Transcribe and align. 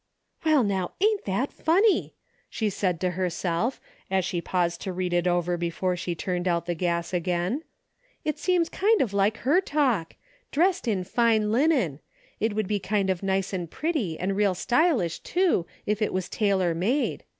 ''"Well 0.45 0.63
now, 0.63 0.93
ain't 0.99 1.25
that 1.25 1.53
funny!" 1.53 2.15
she 2.49 2.71
said 2.71 2.99
to 3.01 3.11
herself, 3.11 3.79
as 4.09 4.25
she 4.25 4.41
paused 4.41 4.81
to 4.81 4.91
read 4.91 5.13
it 5.13 5.27
over 5.27 5.57
before 5.57 5.95
she 5.95 6.15
turned 6.15 6.47
out 6.47 6.65
the 6.65 6.73
gas 6.73 7.13
again." 7.13 7.61
That 8.25 8.39
seems 8.39 8.67
kind 8.67 8.99
of 9.01 9.13
like 9.13 9.37
her 9.45 9.61
talk. 9.61 10.15
Dressed 10.49 10.87
in 10.87 11.03
fine 11.03 11.51
linen! 11.51 11.99
It 12.39 12.55
would 12.55 12.67
be 12.67 12.79
kind 12.79 13.11
of 13.11 13.21
nice 13.21 13.53
and 13.53 13.69
pretty, 13.69 14.17
and 14.19 14.35
real 14.35 14.55
stylish, 14.55 15.19
too, 15.19 15.67
if 15.85 16.01
it 16.01 16.11
was 16.13 16.29
tailor 16.29 16.73
made. 16.73 17.23